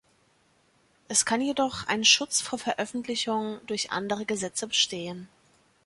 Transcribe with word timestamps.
Es 1.09 1.25
kann 1.25 1.41
jedoch 1.41 1.85
ein 1.85 2.03
Schutz 2.03 2.41
vor 2.41 2.57
Veröffentlichung 2.57 3.59
durch 3.67 3.91
andere 3.91 4.25
Gesetze 4.25 4.65
bestehen. 4.65 5.27